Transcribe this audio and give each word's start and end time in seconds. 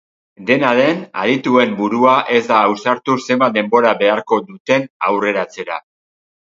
Dena 0.45 0.69
den, 0.79 1.03
adituen 1.23 1.75
burua 1.83 2.15
ez 2.39 2.43
da 2.53 2.63
ausartu 2.71 3.19
zenbat 3.29 3.57
denbora 3.61 3.95
beharko 4.05 4.43
duten 4.51 4.93
aurreratzera. 5.15 5.83